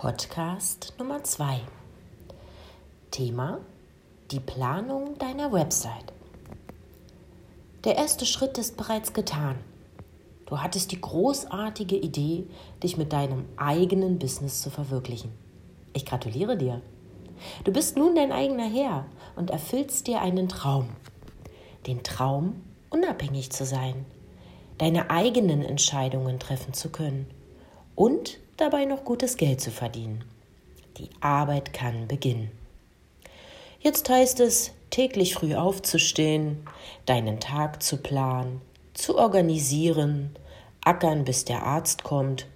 [0.00, 1.60] Podcast Nummer 2.
[3.10, 3.58] Thema
[4.30, 6.14] die Planung deiner Website.
[7.84, 9.56] Der erste Schritt ist bereits getan.
[10.46, 12.46] Du hattest die großartige Idee,
[12.82, 15.32] dich mit deinem eigenen Business zu verwirklichen.
[15.92, 16.80] Ich gratuliere dir.
[17.64, 19.04] Du bist nun dein eigener Herr
[19.36, 20.88] und erfüllst dir einen Traum.
[21.86, 24.06] Den Traum, unabhängig zu sein,
[24.78, 27.26] deine eigenen Entscheidungen treffen zu können
[27.94, 30.24] und dabei noch gutes Geld zu verdienen.
[30.98, 32.50] Die Arbeit kann beginnen.
[33.80, 36.66] Jetzt heißt es, täglich früh aufzustehen,
[37.06, 38.60] deinen Tag zu planen,
[38.92, 40.36] zu organisieren,
[40.82, 42.46] ackern, bis der Arzt kommt.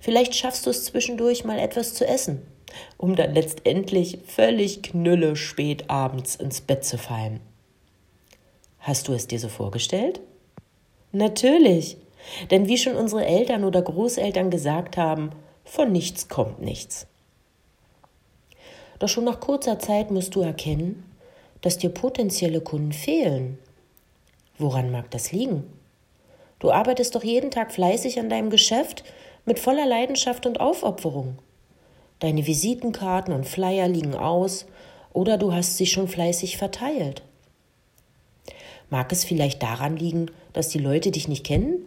[0.00, 2.42] Vielleicht schaffst du es zwischendurch mal etwas zu essen,
[2.96, 7.40] um dann letztendlich völlig knülle spät abends ins Bett zu fallen.
[8.80, 10.20] Hast du es dir so vorgestellt?
[11.12, 11.96] Natürlich.
[12.50, 15.30] Denn wie schon unsere Eltern oder Großeltern gesagt haben,
[15.64, 17.06] von nichts kommt nichts.
[18.98, 21.04] Doch schon nach kurzer Zeit musst du erkennen,
[21.60, 23.58] dass dir potenzielle Kunden fehlen.
[24.58, 25.64] Woran mag das liegen?
[26.58, 29.04] Du arbeitest doch jeden Tag fleißig an deinem Geschäft
[29.44, 31.38] mit voller Leidenschaft und Aufopferung.
[32.20, 34.66] Deine Visitenkarten und Flyer liegen aus
[35.12, 37.22] oder du hast sie schon fleißig verteilt.
[38.88, 41.84] Mag es vielleicht daran liegen, dass die Leute dich nicht kennen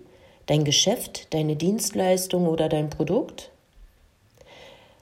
[0.50, 3.52] dein Geschäft, deine Dienstleistung oder dein Produkt?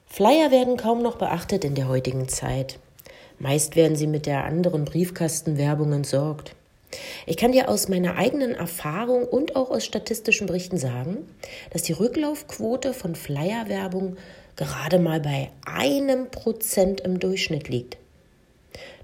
[0.06, 2.80] Flyer werden kaum noch beachtet in der heutigen Zeit.
[3.40, 6.54] Meist werden sie mit der anderen Briefkastenwerbung entsorgt.
[7.26, 11.18] Ich kann dir aus meiner eigenen Erfahrung und auch aus statistischen Berichten sagen,
[11.72, 14.18] dass die Rücklaufquote von Flyerwerbung
[14.56, 17.98] gerade mal bei einem Prozent im Durchschnitt liegt.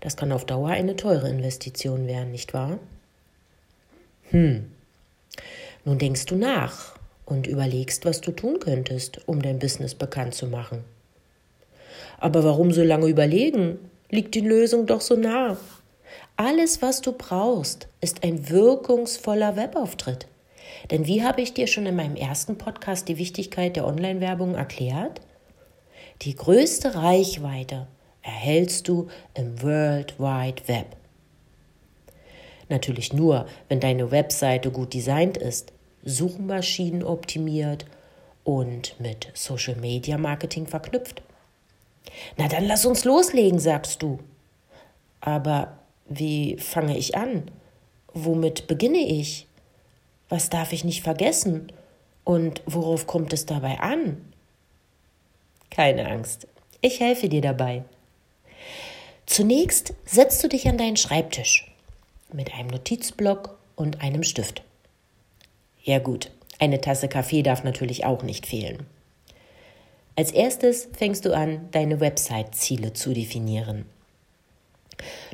[0.01, 2.79] Das kann auf Dauer eine teure Investition werden, nicht wahr?
[4.31, 4.72] Hm,
[5.85, 6.95] nun denkst du nach
[7.25, 10.83] und überlegst, was du tun könntest, um dein Business bekannt zu machen.
[12.19, 13.79] Aber warum so lange überlegen?
[14.09, 15.57] Liegt die Lösung doch so nah.
[16.37, 20.27] Alles, was du brauchst, ist ein wirkungsvoller Webauftritt.
[20.91, 25.21] Denn wie habe ich dir schon in meinem ersten Podcast die Wichtigkeit der Online-Werbung erklärt?
[26.21, 27.87] Die größte Reichweite
[28.21, 30.95] erhältst du im World Wide Web.
[32.69, 35.72] Natürlich nur, wenn deine Webseite gut designt ist,
[36.03, 37.85] Suchmaschinen optimiert
[38.43, 41.21] und mit Social Media Marketing verknüpft.
[42.37, 44.19] Na dann lass uns loslegen, sagst du.
[45.21, 45.77] Aber
[46.07, 47.49] wie fange ich an?
[48.13, 49.47] Womit beginne ich?
[50.29, 51.71] Was darf ich nicht vergessen?
[52.23, 54.21] Und worauf kommt es dabei an?
[55.69, 56.47] Keine Angst,
[56.81, 57.83] ich helfe dir dabei.
[59.25, 61.71] Zunächst setzt du dich an deinen Schreibtisch
[62.31, 64.63] mit einem Notizblock und einem Stift.
[65.83, 68.85] Ja gut, eine Tasse Kaffee darf natürlich auch nicht fehlen.
[70.15, 73.85] Als erstes fängst du an, deine Website-Ziele zu definieren.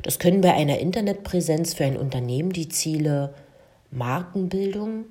[0.02, 3.32] Das können bei einer Internetpräsenz für ein Unternehmen die Ziele
[3.92, 5.04] Markenbildung,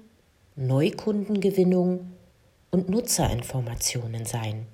[0.58, 2.12] Neukundengewinnung
[2.72, 4.66] und Nutzerinformationen sein.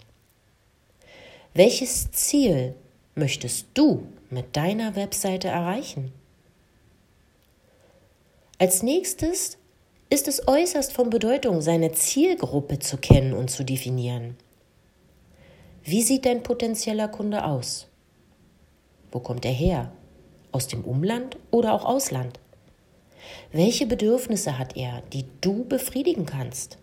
[1.54, 2.74] Welches Ziel
[3.14, 6.12] möchtest du mit deiner Webseite erreichen?
[8.58, 9.58] Als nächstes
[10.10, 14.38] ist es äußerst von Bedeutung, seine Zielgruppe zu kennen und zu definieren.
[15.84, 17.88] Wie sieht dein potenzieller Kunde aus?
[19.12, 19.92] Wo kommt er her?
[20.52, 22.40] Aus dem Umland oder auch Ausland?
[23.52, 26.78] Welche Bedürfnisse hat er, die du befriedigen kannst?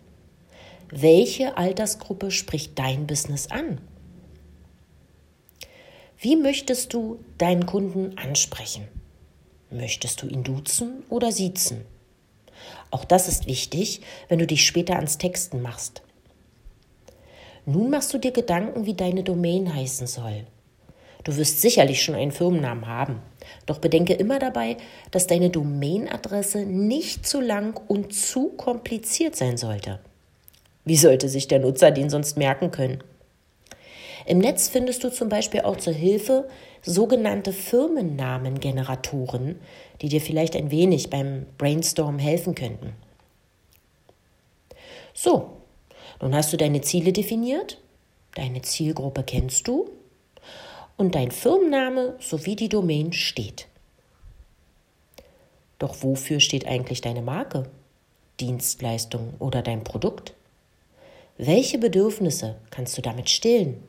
[0.89, 3.79] Welche Altersgruppe spricht dein Business an?
[6.17, 8.87] Wie möchtest du deinen Kunden ansprechen?
[9.69, 11.85] Möchtest du ihn duzen oder siezen?
[12.91, 16.01] Auch das ist wichtig, wenn du dich später ans Texten machst.
[17.65, 20.45] Nun machst du dir Gedanken, wie deine Domain heißen soll.
[21.23, 23.21] Du wirst sicherlich schon einen Firmennamen haben,
[23.65, 24.75] doch bedenke immer dabei,
[25.11, 29.99] dass deine Domainadresse nicht zu lang und zu kompliziert sein sollte.
[30.83, 33.01] Wie sollte sich der Nutzer den sonst merken können?
[34.25, 36.47] Im Netz findest du zum Beispiel auch zur Hilfe
[36.81, 39.59] sogenannte Firmennamengeneratoren,
[40.01, 42.93] die dir vielleicht ein wenig beim Brainstorm helfen könnten.
[45.13, 45.57] So,
[46.21, 47.79] nun hast du deine Ziele definiert,
[48.35, 49.89] deine Zielgruppe kennst du
[50.97, 53.67] und dein Firmenname sowie die Domain steht.
[55.79, 57.69] Doch wofür steht eigentlich deine Marke,
[58.39, 60.33] Dienstleistung oder dein Produkt?
[61.37, 63.83] Welche Bedürfnisse kannst du damit stillen?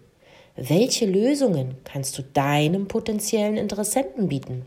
[0.57, 4.67] Welche Lösungen kannst du deinem potenziellen Interessenten bieten?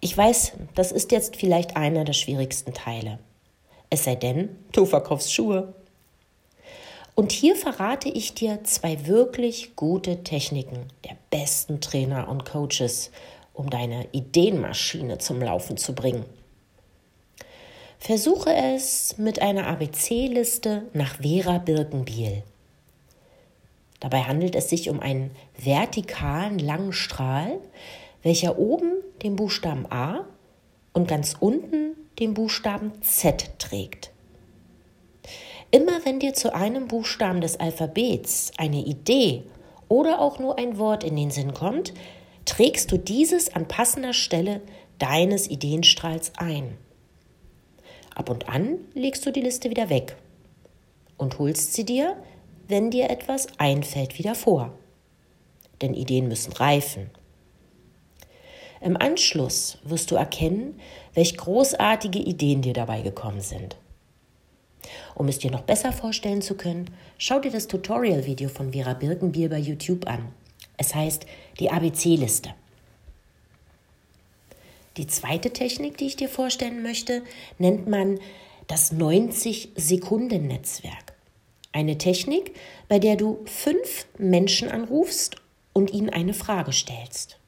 [0.00, 3.20] Ich weiß, das ist jetzt vielleicht einer der schwierigsten Teile.
[3.90, 5.74] Es sei denn, du verkaufst Schuhe.
[7.14, 13.12] Und hier verrate ich dir zwei wirklich gute Techniken der besten Trainer und Coaches,
[13.54, 16.24] um deine Ideenmaschine zum Laufen zu bringen.
[18.00, 22.42] Versuche es mit einer ABC-Liste nach Vera Birkenbiel.
[24.02, 27.60] Dabei handelt es sich um einen vertikalen langen Strahl,
[28.24, 30.26] welcher oben den Buchstaben A
[30.92, 34.10] und ganz unten den Buchstaben Z trägt.
[35.70, 39.44] Immer wenn dir zu einem Buchstaben des Alphabets eine Idee
[39.88, 41.94] oder auch nur ein Wort in den Sinn kommt,
[42.44, 44.62] trägst du dieses an passender Stelle
[44.98, 46.76] deines Ideenstrahls ein.
[48.16, 50.16] Ab und an legst du die Liste wieder weg
[51.18, 52.16] und holst sie dir,
[52.68, 54.72] wenn dir etwas einfällt, wieder vor.
[55.80, 57.10] Denn Ideen müssen reifen.
[58.80, 60.80] Im Anschluss wirst du erkennen,
[61.14, 63.76] welch großartige Ideen dir dabei gekommen sind.
[65.14, 69.48] Um es dir noch besser vorstellen zu können, schau dir das Tutorial-Video von Vera Birkenbier
[69.48, 70.32] bei YouTube an.
[70.76, 71.26] Es heißt
[71.60, 72.54] die ABC-Liste.
[74.96, 77.22] Die zweite Technik, die ich dir vorstellen möchte,
[77.58, 78.18] nennt man
[78.66, 81.11] das 90-Sekunden-Netzwerk.
[81.72, 82.54] Eine Technik,
[82.88, 85.36] bei der du fünf Menschen anrufst
[85.72, 87.38] und ihnen eine Frage stellst.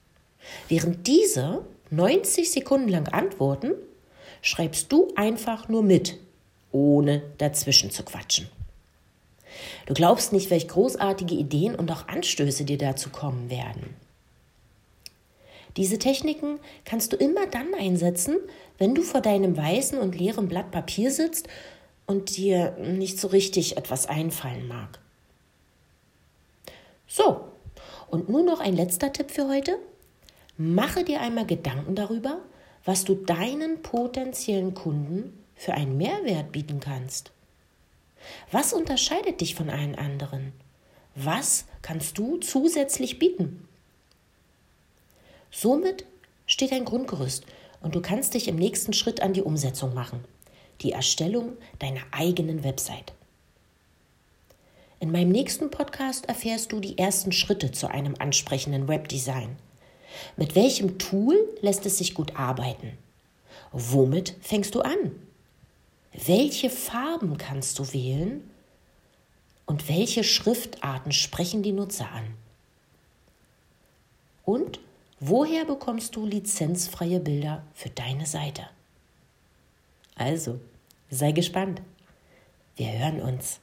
[0.69, 3.75] Während diese 90 Sekunden lang antworten,
[4.41, 6.19] schreibst du einfach nur mit,
[6.73, 8.49] ohne dazwischen zu quatschen.
[9.87, 13.95] Du glaubst nicht, welch großartige Ideen und auch Anstöße dir dazu kommen werden.
[15.77, 18.37] Diese Techniken kannst du immer dann einsetzen,
[18.79, 21.49] wenn du vor deinem weißen und leeren Blatt Papier sitzt
[22.07, 24.99] und dir nicht so richtig etwas einfallen mag.
[27.07, 27.49] So,
[28.09, 29.79] und nun noch ein letzter Tipp für heute.
[30.57, 32.41] Mache dir einmal Gedanken darüber,
[32.85, 37.33] was du deinen potenziellen Kunden für einen Mehrwert bieten kannst.
[38.51, 40.53] Was unterscheidet dich von allen anderen?
[41.15, 43.69] Was kannst du zusätzlich bieten?
[45.51, 46.05] Somit
[46.47, 47.47] steht ein Grundgerüst
[47.81, 50.25] und du kannst dich im nächsten Schritt an die Umsetzung machen,
[50.81, 53.13] die Erstellung deiner eigenen Website.
[55.01, 59.57] In meinem nächsten Podcast erfährst du die ersten Schritte zu einem ansprechenden Webdesign.
[60.37, 62.97] Mit welchem Tool lässt es sich gut arbeiten?
[63.73, 65.13] Womit fängst du an?
[66.13, 68.49] Welche Farben kannst du wählen?
[69.67, 72.25] Und welche Schriftarten sprechen die Nutzer an?
[74.45, 74.79] Und
[75.21, 78.69] woher bekommst du lizenzfreie Bilder für deine Seite?
[80.17, 80.61] Also,
[81.11, 81.83] sei gespannt.
[82.77, 83.61] Wir hören uns.